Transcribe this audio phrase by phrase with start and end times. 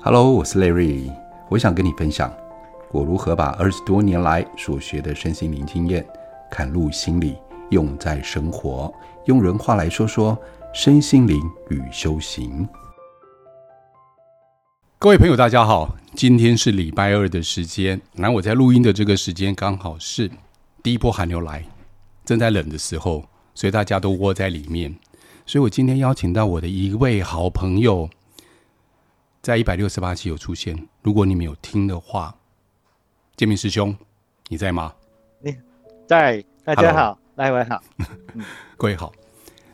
[0.00, 1.10] Hello，我是 Larry，
[1.48, 2.32] 我想跟你分享
[2.90, 6.06] 我如何把二十多年来所学的身心灵经验，
[6.50, 7.36] 嵌入心里，
[7.70, 8.92] 用在生活。
[9.26, 10.38] 用人话来说说
[10.74, 12.68] 身心灵与修行。
[14.98, 20.30] 各位朋友，大家好，今天是礼拜二的时间，那我在录音的这个时间刚好是
[20.82, 21.64] 第一波寒流来，
[22.24, 23.24] 正在冷的时候，
[23.54, 24.94] 所以大家都窝在里面。
[25.46, 28.08] 所以我今天邀请到我的一位好朋友，
[29.44, 30.74] 在一百六十八期有出现。
[31.02, 32.34] 如果你们有听的话，
[33.36, 33.94] 建明师兄，
[34.48, 34.94] 你在吗？
[35.42, 35.54] 你
[36.08, 37.78] 在，大家好，来位好，
[38.78, 39.12] 各位好。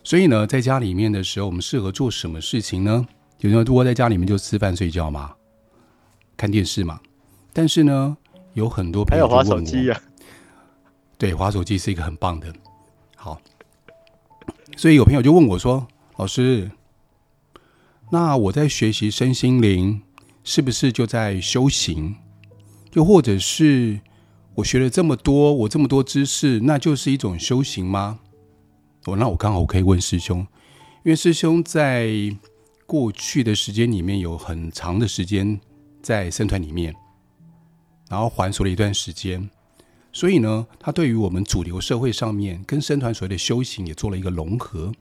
[0.03, 3.07] 所以呢，在家里面的时候，我们适合做什么事情呢？
[3.39, 5.37] 有人窝在家里面就吃饭睡觉嘛？
[6.37, 7.01] 看电视嘛。
[7.53, 8.17] 但是呢，
[8.55, 10.01] 有很多朋友就问我，还有滑手机啊。
[11.17, 12.53] 对，滑手机是一个很棒的。
[13.15, 13.41] 好。
[14.77, 15.87] 所以有朋友就问我说
[16.19, 16.69] ：“老师，
[18.13, 20.03] 那我在学习身心灵，
[20.43, 22.17] 是不是就在修行？
[22.95, 24.01] 又或者是
[24.57, 28.19] 我学了这么多，我这么多知识，那就是一种修行吗？”
[29.07, 30.41] 哦，那我刚好可以问师兄，
[31.05, 32.11] 因为师兄在
[32.85, 35.61] 过去的时间里面有很长的时间
[36.03, 36.93] 在僧团里面，
[38.09, 39.49] 然后还俗了一段时间。
[40.13, 44.93] 所以呢，他对于我们主流社会上面跟僧团所谓的修行也做了一个融合。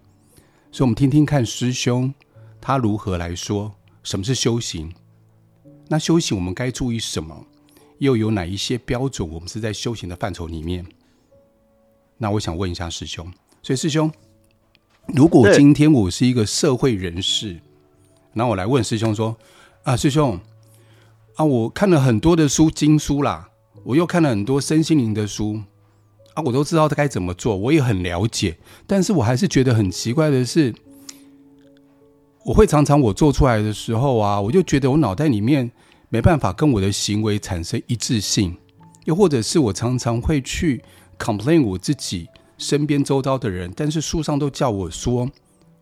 [0.71, 2.13] 所以，我们听听看师兄
[2.61, 4.93] 他如何来说什么是修行。
[5.87, 7.45] 那修行我们该注意什么？
[7.97, 9.27] 又有哪一些标准？
[9.27, 10.85] 我们是在修行的范畴里面。
[12.17, 13.31] 那我想问一下师兄。
[13.61, 14.11] 所以，师兄，
[15.07, 17.59] 如果今天我是一个社会人士，
[18.33, 19.35] 那我来问师兄说：
[19.83, 20.39] 啊，师兄
[21.35, 23.49] 啊，我看了很多的书，经书啦。
[23.83, 25.61] 我又看了很多身心灵的书
[26.35, 30.73] 啊，我都知道该怎么做，我也很了解，但是我还是觉得很奇怪的是，
[32.49, 35.71] 我会常常我做出来的时候啊，我就觉得我脑袋里面
[36.09, 38.57] 没办法跟我的行为产生一致性，
[39.05, 40.83] 又或者是我常常会去
[41.19, 45.29] complain 我自己身边周遭的人，但是书上都叫我说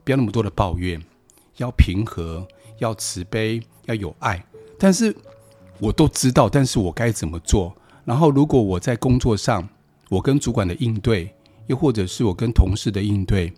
[0.03, 1.01] 不要那么多的抱怨，
[1.55, 2.45] 要平和，
[2.79, 4.45] 要慈悲，要有爱，
[4.77, 5.15] 但是
[5.79, 7.73] 我都知道，但是我该怎么做？
[8.03, 9.65] 然后，如果我在工作上，
[10.09, 11.33] 我跟主管的应对，
[11.67, 13.53] 又或者是我跟同事的应对，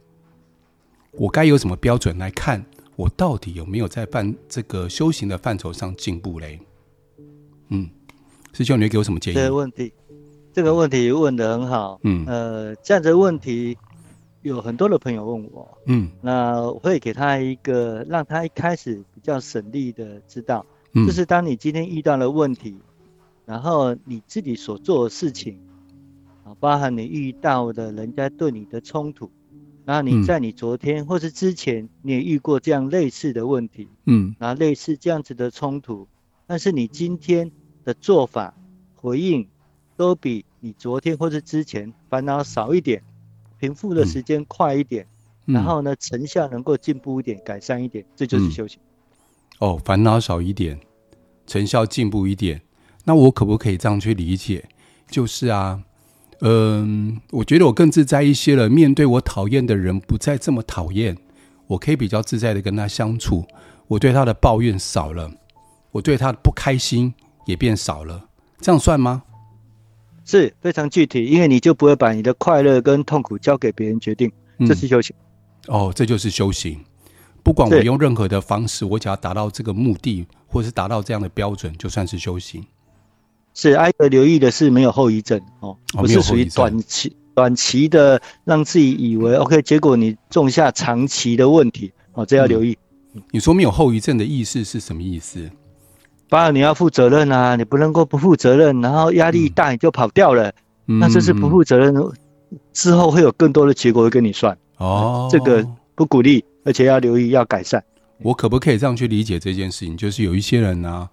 [1.13, 2.63] 我该有什么标准来看
[2.99, 6.59] 我到底有没有在办这个修行的范畴上进步嘞？
[7.69, 7.89] 嗯，
[8.51, 9.35] 师兄，你会给我什么建议？
[9.37, 9.93] 这个问题，
[10.51, 11.97] 这个问题问得很好。
[12.03, 13.77] 嗯，呃，这样的问题
[14.41, 15.77] 有很多的朋友问我。
[15.85, 22.75] 嗯，那我会给他一个让他一开始比较省力的知道，嗯，就是当你今天遇到了问题。
[23.45, 25.57] 然后你自己所做的事情，
[26.43, 29.31] 啊，包含你遇到的人家对你的冲突，
[29.89, 36.07] 然后你在你昨天或是之前你也遇过这样类似的问题，嗯，然后类似这样子的冲突，
[36.45, 37.51] 但是你今天
[37.83, 38.53] 的做法
[38.93, 39.49] 回应
[39.97, 43.01] 都比你昨天或是之前烦恼少一点，
[43.57, 45.07] 平复的时间快一点，
[45.45, 48.79] 然后呢，成效能够进步一点，改善一点，这就是修行。
[49.57, 50.79] 哦，烦恼少一点，
[51.47, 52.61] 成效进步一点。
[53.05, 54.69] 那我可不可以这样去理解？
[55.09, 55.81] 就是啊，
[56.41, 58.69] 嗯，我觉得我更自在一些了。
[58.69, 61.17] 面对我讨厌的人，不再这么讨厌，
[61.67, 63.45] 我可以比较自在的跟他相处。
[63.87, 65.31] 我对他的抱怨少了，
[65.91, 67.13] 我对他的不开心
[67.45, 68.27] 也变少了。
[68.61, 69.23] 这样算吗？
[70.23, 74.31] 是非常具体，因为你就不会把你的快乐跟痛苦交给别人决定。
[74.67, 75.15] 这是修行。
[75.67, 75.75] 嗯。
[75.75, 76.79] 哦，这就是修行。
[77.41, 82.63] 不管我用任何的方式，我只要达到这个目的，或是达到这样的标准，就算是修行。
[83.61, 92.77] 是，挨个留意的是没有后遗症哦，不是属于短期短期的让自己以为 OK，结果你种下长期的问题哦，这要留意。
[93.15, 95.49] 嗯、你说没有后遗症的意思是什么意思？
[96.29, 100.53] 当然你要负责任啊，你不能够不负责任，然后压力大你就跑掉了，
[100.87, 101.93] 嗯、那这是不负责任，
[102.71, 107.83] 之后会有更多的结果会跟你算哦，这个不鼓励，而且要留意要改善。
[108.21, 109.97] 我可不可以这样去理解这件事情？
[109.97, 111.09] 就是有一些人呢、啊。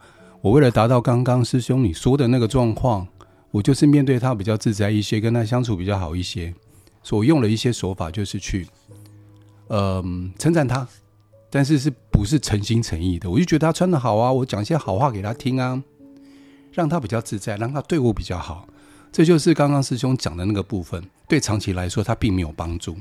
[0.46, 3.04] 我为了达到刚刚师兄你说的那个状况，
[3.50, 6.54] 我就是面对他比较自在一些，跟他相处比较好一些，
[7.02, 8.68] 所用了一些手法，就是去，
[9.70, 10.86] 嗯，称赞他，
[11.50, 13.28] 但是是不是诚心诚意的？
[13.28, 15.82] 我就觉得他穿得好啊，我讲一些好话给他听啊，
[16.70, 18.68] 让他比较自在，让他对我比较好。
[19.10, 22.96] 这就是刚刚师兄讲的那个部分，对长期来说他并没有帮助。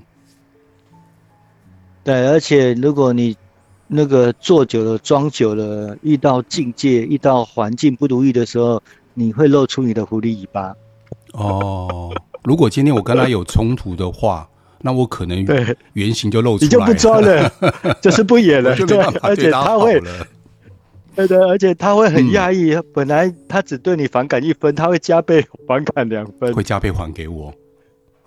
[2.04, 3.38] 对，而且如果你。
[3.88, 8.82] 那个做久了，装久了，遇到境界、遇到环境不如意的时候，
[9.14, 10.74] 你会露出你的狐狸尾巴。
[11.34, 12.12] 哦，
[12.44, 14.50] 如果今天我跟他有冲突的话，
[14.82, 15.46] 那我可能
[15.94, 17.52] 原型就露出来，你就不装了，
[18.02, 18.76] 就是不演了。
[18.76, 20.02] 对，而且他会，
[21.16, 27.54] 对对，而且他会很讶异，嗯、本来他只对你反感一分，他会加倍反感两分，会加倍还给我。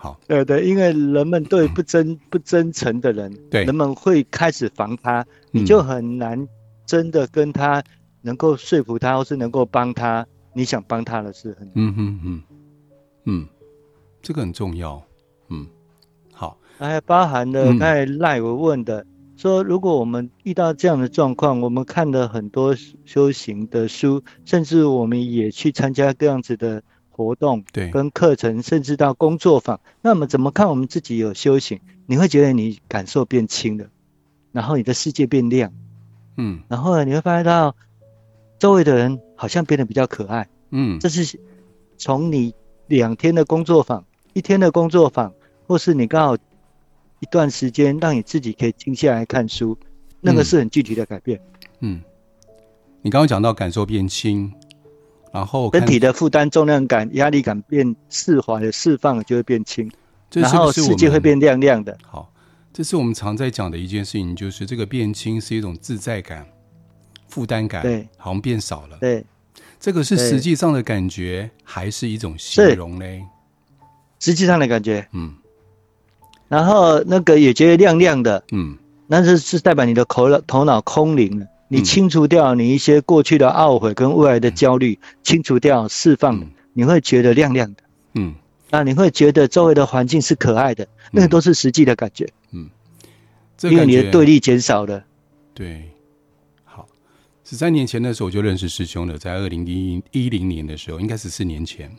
[0.00, 6.46] 好，对对，因为人们对不真、嗯、不真诚的人，对，人们会开始防他，你就很难
[6.86, 7.82] 真的跟他
[8.22, 11.68] 能够说服他，或是能够帮他你想帮他的事很。
[11.74, 12.42] 嗯嗯嗯。
[13.24, 13.48] 嗯，
[14.22, 15.02] 这个很重要。
[15.50, 15.66] 嗯，
[16.32, 19.02] 好，还包含了刚才赖我问的。
[19.02, 19.06] 嗯
[19.38, 22.74] 说，如果我们遇到这样的状况，我们看了很多
[23.04, 26.82] 修行的书，甚至我们也去参加各样子的
[27.26, 31.80] 活动，对，跟课程，甚至到工作坊，那么怎么看我们自己有修行？
[32.06, 33.86] 你会觉得你感受变轻了，
[34.52, 35.72] 然后你的世界变亮，
[36.36, 37.74] 嗯，然后呢，你会发现到
[38.58, 41.38] 周围的人好像变得比较可爱，嗯，这是
[41.96, 42.54] 从你
[42.86, 45.34] 两天的工作坊、一天的工作坊，
[45.66, 46.36] 或是你刚好。
[47.20, 49.76] 一段时间，让你自己可以静下来看书，
[50.20, 51.40] 那个是很具体的改变。
[51.80, 52.00] 嗯，
[53.02, 54.52] 你刚刚讲到感受变轻，
[55.32, 59.90] 然后身体的负担、重量感、压力感变释怀了、释放了，就会变轻，
[60.32, 61.96] 然后世界会变亮亮的。
[62.06, 62.32] 好，
[62.72, 66.46] 这是我们常在讲的一件事情，就是这个变轻是一种自在感、
[67.28, 68.96] 负担感，对，好像变少了。
[69.00, 69.24] 对，
[69.78, 73.04] 这个是实际上的感觉，还是一种形容呢？
[74.20, 75.34] 实际上的感觉，嗯。
[76.48, 87.82] 然后那个也觉得亮亮的，嗯，那是是代表你的头脑头脑空灵了，你清除掉你一些过去的懊悔跟未来的焦虑，嗯、清除掉释放，嗯、你会觉得亮亮的，
[88.14, 88.34] 嗯，
[88.70, 92.68] 那你会觉得周围的环境是可爱的，那个都是实际的感觉，嗯，
[93.56, 95.04] 这因为你的对立减少了，
[95.54, 95.90] 对，
[96.64, 96.88] 好，
[97.44, 101.90] 十三年前的时候我就认识师兄了，在二零一一零年的时候，应该十四年前，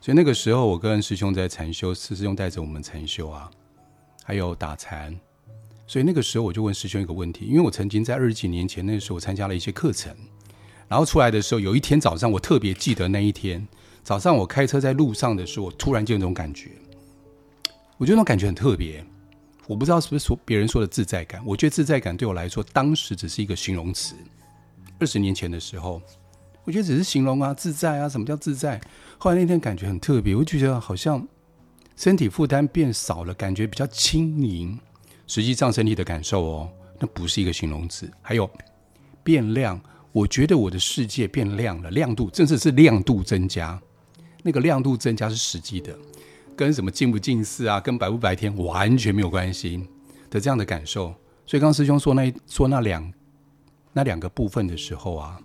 [0.00, 3.50] 所以那个时候我跟师兄在禅修，师兄带着我们禅修啊。
[4.22, 5.18] 还有打禅，
[5.90, 10.14] 所以那个时候我就问师兄一个问题，因为我曾经在二十几年前那时候参加了一些课程，
[10.86, 13.66] 然后出来的时候，有一天早上我特别记得那一天
[14.04, 16.70] 早上我开车在路上的时候，我突然就有种感觉，
[17.96, 19.04] 我觉得那种感觉很特别，
[19.66, 24.14] 我不知道是不是说别人说的自在感，我觉得自在感对我来说当时只是一个形容词，
[25.00, 26.00] 二十年前的时候，
[26.62, 28.80] 我觉得只是形容啊，自在啊，什么叫自在？
[29.18, 31.26] 后来那天感觉很特别，我就觉得好像。
[31.96, 34.78] 身体负担变少了，感觉比较轻盈。
[35.30, 38.10] 实际上，身体的感受哦，那不是一个形容词。
[38.20, 38.50] 还有
[39.22, 39.80] 变亮，
[40.10, 43.80] 我觉得我的世界变亮了，亮度，真的是亮度增加。
[44.42, 45.96] 那个亮度增加是实际的，
[46.56, 49.86] 跟什么近不近视啊，跟白不白天完全没有关系
[50.28, 51.14] 的这样的感受。
[51.46, 53.12] 所以，刚师兄说那说那两
[53.92, 55.40] 那两个部分的时候啊，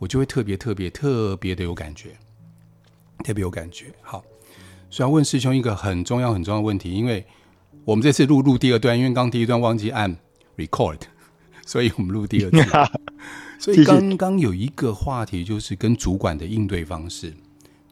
[0.00, 2.16] 我就会特别特别特别的有感觉，
[3.22, 3.94] 特别有感觉。
[4.02, 4.24] 好。
[4.90, 7.24] 所以要问师兄一个很重要很重要的问题，因为
[7.84, 10.16] 我们这次录录第二段，因为刚第一段忘记按
[10.56, 11.00] record，
[11.66, 12.90] 所以我们录第二段。
[13.60, 17.34] 所以刚刚有一个话题，就是跟主管的应对方式，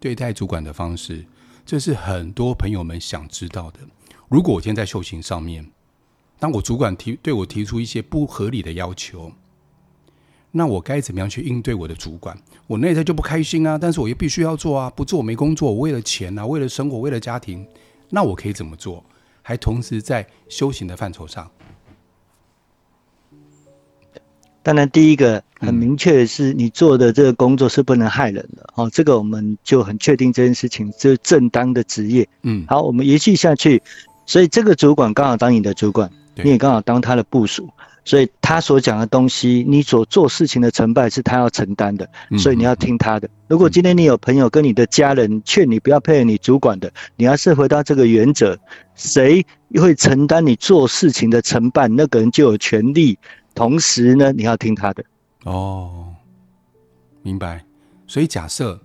[0.00, 1.24] 对待主管的方式，
[1.66, 3.80] 这是很多朋友们想知道的。
[4.28, 5.70] 如果我今天在修行上面，
[6.38, 9.32] 当我主管提对我提出一些不合理的要求。
[10.54, 12.36] 那我该怎么样去应对我的主管？
[12.66, 15.70] 我内在就不开心啊，但是我又必须要做啊，不做我没工作。
[15.70, 17.66] 我为了钱啊，为了生活，为了家庭，
[18.10, 19.02] 那我可以怎么做？
[19.42, 21.50] 还同时在修行的范畴上。
[24.64, 28.62] 当然，第一个很明确的是，你做的这个工作是不能害人的。
[28.76, 32.28] 嗯、哦，这个我们就很确定这件事情是正当的职业。
[32.42, 33.82] 嗯，好，我们延续下去。
[34.24, 37.68] 所以这个主管刚好当你的主管，你也刚好当他的部属。
[38.04, 43.30] 所以他所讲的东西，你所做事情的成败是他要承担的，所以你要听他的。
[43.46, 48.58] 如果今天你有朋友跟你的家人劝你不要配合你主管的，你要是回到这个原则，
[48.96, 53.18] 谁会承担你做事情的成败，那个人就有权利。
[53.54, 55.04] 同时呢，你要听他的。
[55.44, 56.06] 哦，
[57.22, 57.64] 明白。
[58.06, 58.80] 所以假设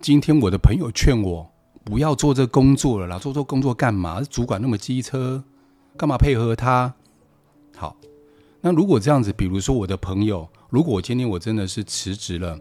[0.00, 1.46] 今天我的朋友劝我
[1.84, 4.22] 不要做这工作了啦，做做工作干嘛？
[4.22, 5.42] 主管那么机车，
[5.96, 6.94] 干嘛配合他？
[7.76, 7.94] 好。
[8.60, 12.58] 那如果这样子，比如说我的朋友，如果我今天我真的是辞职了，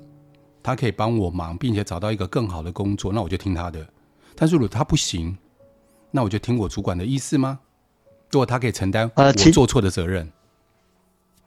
[0.62, 3.86] 他可以帮我忙，并且找到一个更好的工作，那我就听他的。
[4.36, 5.36] 但是如果他不行，
[6.12, 7.60] 那我就听我主管的意思吗？
[8.30, 10.30] 如果他可以承担我做错的责任，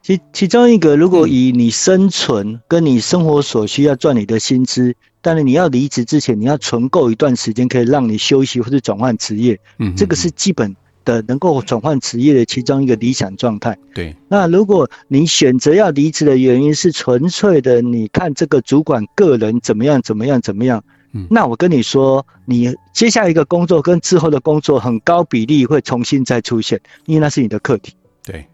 [0.01, 10.75] 其其中一个，如果以你生存跟你生活所需要赚你的薪资，但是你要离职之前，你要存够一段时间，可以让你休息或者转换职业，嗯，这个是基本。
[11.03, 13.77] 的能够转换职业的其中一个理想状态。
[13.93, 27.93] 对，那如果你选择要离职的原因是纯粹的，你看这个主管个人怎么样怎么样怎么样，嗯，那我跟你说，你接下一个工作跟之后的工作很高比例会重新再出现，因为那是你的课题。
[28.23, 28.47] 对，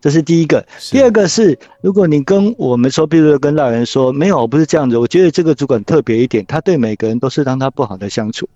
[0.00, 0.66] 这是第一个。
[0.90, 4.96] 第二个是，如果你跟我们说，比如说跟老人说，没有，我不是这样子。
[4.96, 8.48] 我觉得这个主管特别一点，他对每个人都是让他不好的相处。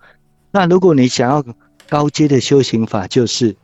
[0.51, 1.43] 那如果你想要
[1.89, 3.55] 高阶的修行法，就是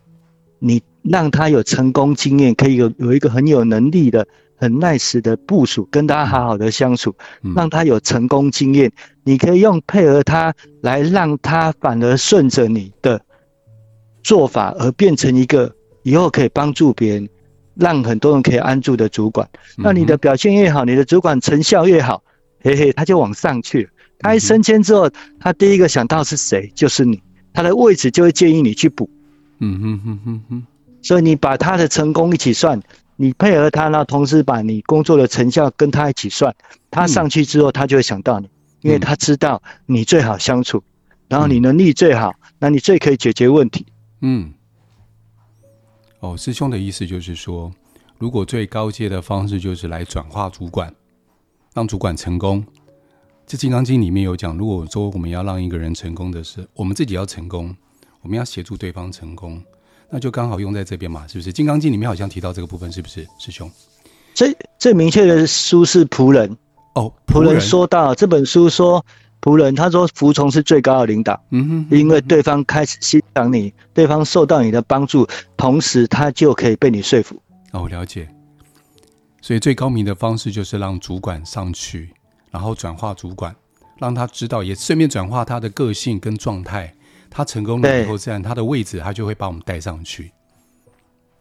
[0.59, 7.15] 你让他有成功经验，可以有有一个很有能力的、很 nice 的部署，跟大家好好的相处，
[7.55, 8.91] 让他有成功经验。
[9.23, 13.21] 你可以用配合他来让他反而顺着你的
[14.23, 17.29] 做法，而变成一个以后可以帮助别人。
[17.75, 22.23] 让很多人可以安住的主管，那你的表现越好，你的主管成效越好，
[22.61, 23.89] 嘿嘿，他就往上去了。
[24.19, 26.71] 他一升迁之后，他第一个想到是谁？
[26.75, 27.19] 就是你，
[27.53, 29.09] 他的位置就会建议你去补。
[29.59, 30.67] 嗯哼哼哼哼。
[31.01, 32.81] 所以你把他的成功一起算，
[33.17, 36.55] 你配合他，那同时把你工作的成效跟他一起算，
[36.89, 38.49] 他上去之后，他就会想到你，
[38.81, 40.81] 因为他知道你最好相处，
[41.27, 43.85] 然后你能力最好，那你最可以解决问题。
[44.21, 44.53] 嗯。
[46.21, 47.69] 哦，师兄的意思就是说，
[48.17, 50.93] 如果最高阶的方式就是来转化主管，
[51.73, 52.65] 让主管成功。
[53.45, 57.75] 这《金刚经》里面有讲，如果说我们要让一个人成功的是，我们自己要成功，
[58.21, 59.61] 我们要协助对方成功，
[60.09, 61.49] 那就刚好用在这边嘛，是不是？
[61.55, 63.69] 《金刚经》里面好像提到这个部分，是不是，师兄？
[64.33, 66.57] 最最明确的书是仆人。
[66.95, 69.05] 哦，仆人说到这本书说。
[69.41, 77.35] 仆人他说：“服从是最高的领导，嗯哼，因为对方开始欣赏你，对方受到你的帮助，同时他就可以被你说服。”
[77.73, 78.25] 哦，了解。
[79.41, 82.13] 所以最高明的方式就是让主管上去，
[82.53, 83.53] 然后转化主管，
[83.97, 86.93] 让他知道，也顺便转化他的个性跟状态。
[87.31, 90.31] 他成功了以后，自然他的位置他就会把我们带上去。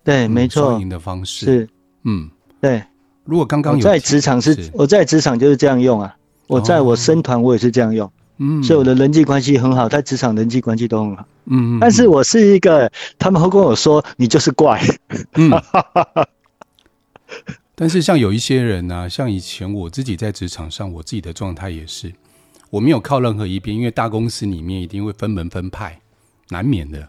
[0.02, 0.70] 对，没错。
[0.70, 1.68] 双赢的方式是，
[2.04, 2.30] 嗯，
[2.62, 2.82] 对。
[3.24, 6.16] 如果刚刚有在职场是，我在职场就是这样用啊。
[6.48, 14.82] 我在我生团，我也是这样用，嗯，所以我的人际关系很好，在职场人际关系都很好，嗯，但是我是一个，他们会跟我说你就是怪，
[15.34, 15.50] 嗯，
[17.82, 22.12] 但是像有一些人呢、啊，像以前我自己在职场上，我自己的状态也是，
[22.70, 26.00] 我没有靠任何一边，因为大公司里面一定会分门分派，
[26.50, 27.00] 难免的，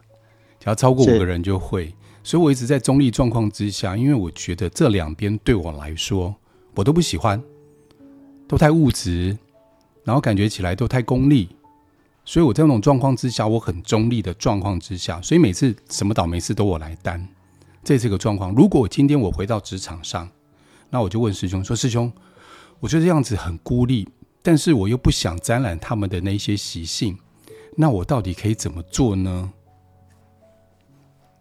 [0.60, 6.34] 只要超过五个人就会，所以我一直在中立状况之下，因为我觉得这两边对我来说，
[6.74, 7.40] 我都不喜欢。
[8.48, 9.38] 都太物质，
[10.04, 11.50] 然后感觉起来都太功利，
[12.26, 17.28] 所以我在那种状况之下，我很中立的状况之下，所以每次什么倒霉事都我来担，
[17.84, 18.56] 这是个状况。
[18.56, 20.28] 如果今天我回到职场上，
[20.94, 22.14] 那我就问师兄说：“师兄，
[22.80, 24.08] 我觉得这样子很孤立，
[24.44, 27.18] 但是我又不想沾染他们的那些习性，
[27.76, 29.52] 那我到底可以怎么做呢？”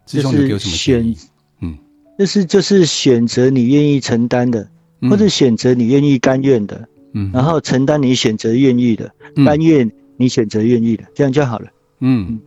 [0.07, 1.15] 师兄，你给我什么建议？
[1.59, 1.77] 嗯，
[2.17, 4.67] 就是就是选择你愿意承担的，
[5.07, 6.89] 或者选择你愿意甘愿的。
[7.13, 9.13] 嗯，然后承担你选择愿意的，
[9.45, 11.69] 甘愿你选择愿意的，这样就好了。
[11.99, 12.41] 嗯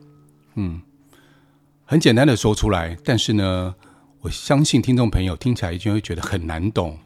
[0.57, 0.83] 嗯，
[1.85, 3.73] 很简单的说出来，但是呢，
[4.27, 6.99] 我相信听众朋友听起来一定会觉得很难懂。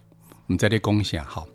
[0.46, 1.46] 我们在这恭喜啊，好。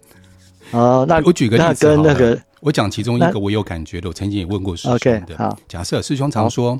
[0.69, 5.35] 哦，那我举个例子好了，那个我讲其中一个我有感觉的，我曾经也问过师兄的。
[5.35, 6.79] 好，假设师兄常说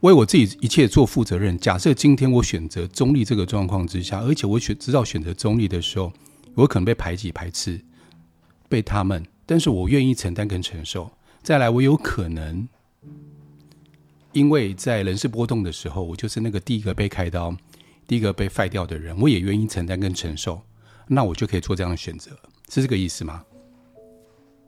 [0.00, 1.58] 为我自己一切做负责任。
[1.58, 6.12] 假设今天我选择中立这个状况之下，而且我选知道选择中立的时候，
[6.52, 7.80] 我可能被排挤排斥。
[8.68, 11.10] 被他们，但是我愿意承担跟承受。
[11.42, 12.68] 再来，我有可能，
[14.32, 17.54] 因为在人事波动的时候，我就是那个第一个被开刀、
[18.06, 20.60] 第一个被废掉的人，我也愿意承担跟承受。
[21.06, 22.30] 那我就可以做这样的选择，
[22.70, 23.42] 是这个意思吗？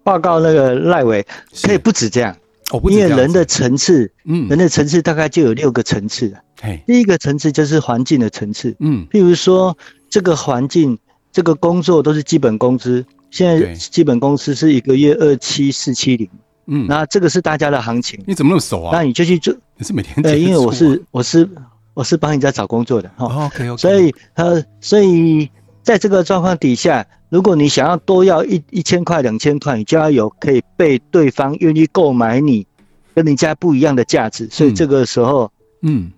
[0.02, 1.26] 报告那个赖伟，
[1.62, 2.36] 可以不止这样
[2.70, 6.36] 哦，因为人的层次，嗯，人的层次大概就有六个层次。
[6.60, 9.76] 嘿，第一个层次就是环境的层次，嗯，譬如说
[10.10, 10.98] 这个环境、
[11.32, 13.06] 这个工作都是基本工资。
[13.30, 16.28] 现在基本工资是一个月二七四七零，
[16.66, 18.22] 嗯，那这个是大家的行情。
[18.26, 18.90] 你怎么那么熟啊？
[18.96, 19.54] 那你就去做。
[19.76, 21.48] 你是每天对，因为我是我是
[21.94, 23.26] 我是帮人家找工作的哈。
[23.26, 23.80] 哦、OK OK。
[23.80, 25.50] 所以呃，所以
[25.82, 32.66] 在这个状况底下，如果你想要多要一一千块两千块，你就要有可以被对方愿意购买你
[33.14, 34.48] 跟人家不一样的价值。
[34.50, 35.50] 所以这个时候，
[35.82, 36.12] 嗯，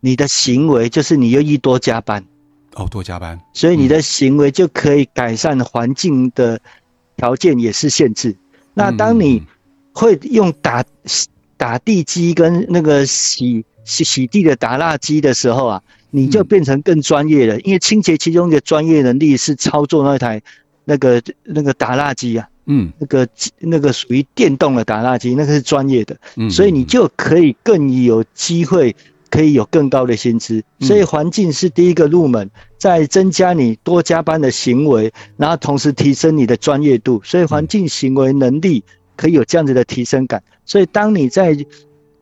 [0.00, 2.24] 你的行为就是你愿意多加班。
[2.74, 6.60] 哦，多加班，所以你的行为就可以改善环境的
[7.16, 8.30] 条件，也是限制。
[8.30, 8.38] 嗯、
[8.74, 9.42] 那当你
[9.92, 10.84] 会用打
[11.56, 17.56] 打地机跟那个洗洗洗地的打蜡机的时候啊，你就变成更专业了。
[17.56, 20.40] 嗯、因为清洁其中一个专业能力是操作那台
[20.84, 23.28] 那个那个打蜡机啊，嗯，那个
[23.58, 26.16] 那个属于电动的打蜡机，那个是专业的。
[26.36, 28.94] 嗯，所以你就可以更有机会。
[29.30, 38.82] 可以有更高的薪资，所以环境是第一个入门，再增加你多加班的行为，然后同时提升你的专业度，所以环境行为能力
[39.18, 40.40] 可以有这样子的提升感。
[40.64, 41.54] 所以当你在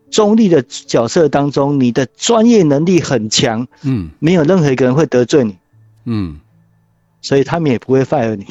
[0.09, 5.55] 中立的角色当中，你的专业能力很强，嗯，没有任何一个人会得罪你，
[6.05, 6.39] 嗯，
[7.21, 8.45] 所以他们也不会 fire 你。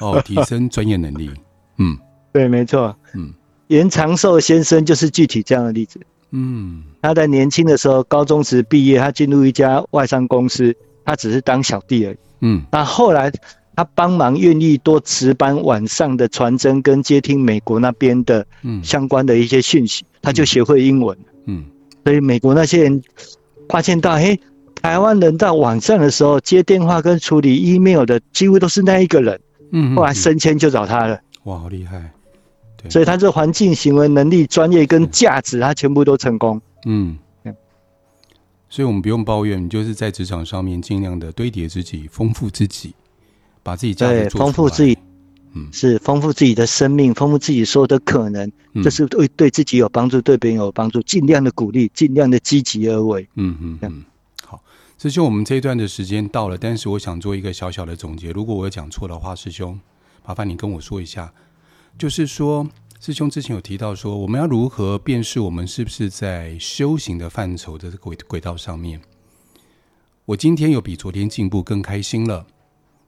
[0.00, 1.30] 哦，提升专业能力，
[1.76, 1.96] 嗯，
[2.32, 3.32] 对，没错，嗯，
[3.68, 6.00] 严长寿先生就是具体这样的例子，
[6.30, 10.74] 嗯，他在年轻的时候，高中时毕业，他进入一家外商公司，
[11.04, 13.30] 他只是当小弟而已，嗯，那后来。
[13.76, 18.44] 他帮忙愿意多值班，晚上的传真跟接听美国那边的
[18.82, 21.16] 相关的一些讯息，他就学会英文。
[21.44, 21.64] 嗯，
[22.02, 23.02] 所以美国那些人
[23.68, 24.40] 发现到，嘿，
[24.82, 29.38] 台湾人到晚上的时候接电话跟处理 email 的几乎都是那一个人。
[29.72, 31.20] 嗯，后来升迁就找他了。
[31.44, 32.10] 哇，好厉害！
[32.82, 36.60] 对，所以他这环境、行为能力、专业跟价值，他全部都成功。
[36.86, 37.18] 嗯，
[38.68, 42.94] 所以我们不用抱怨，你就是在职场上面尽量的堆叠自己，丰富自己。
[43.66, 44.96] 把自己对丰富自己，
[45.52, 53.28] 嗯，是丰富自己的生命，丰富自己所有的可能，这、嗯、是对对自己有帮助，对别人有帮助，尽量的鼓励，尽量的积极而为。
[53.34, 54.04] 嗯嗯嗯。
[54.44, 54.62] 好，
[54.98, 58.30] 师兄，我们这一段的时间到了，但是我想做一个小小的总结。
[58.30, 59.76] 如果我有讲错的话，师兄，
[60.24, 61.32] 麻烦你跟我说一下。
[61.98, 62.68] 就是说，
[63.00, 69.00] 师兄之前有提到说，我们要如何辨识我们是不是在修行的范畴的轨轨道上面？
[70.26, 72.46] 我今天有比昨天进步，更开心了。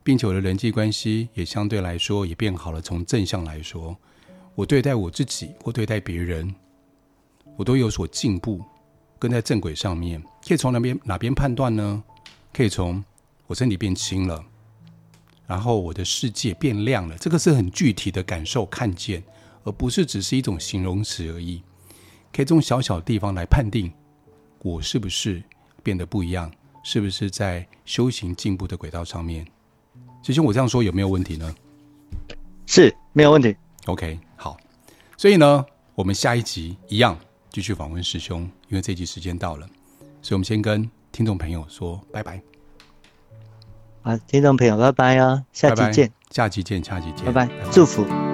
[0.08, 2.80] 并且我的人际关系也相对来说也变好了。
[2.80, 3.94] 从正向来说，
[4.54, 6.54] 我对待我自己，或对待别人，
[7.58, 8.64] 我都有所进步，
[9.18, 10.18] 跟在正轨上面。
[10.48, 12.02] 可以从哪边哪边判断呢？
[12.54, 13.04] 可以从
[13.46, 14.42] 我身体变轻了，
[15.46, 17.14] 然后我的世界变亮了。
[17.18, 19.22] 这个是很具体的感受，看见，
[19.64, 21.62] 而不是只是一种形容词而已。
[22.32, 23.92] 可以从小小的地方来判定，
[24.62, 25.42] 我是不是
[25.82, 26.50] 变得不一样，
[26.82, 29.46] 是不是在修行进步的轨道上面。
[30.28, 31.54] 师兄，我这样说有没有问题呢？
[32.66, 33.56] 是，没有问题。
[33.86, 34.58] OK，好。
[35.16, 37.18] 所以呢，我们下一集一样
[37.48, 39.66] 继续访问师兄，因为这集时间到了，
[40.20, 42.42] 所以我们先跟听众朋友说拜拜。
[44.02, 45.42] 好，听众朋友，拜拜啊！
[45.54, 46.12] 下集见。
[46.30, 47.24] 下集见，下集见。
[47.24, 48.27] 拜拜，祝福。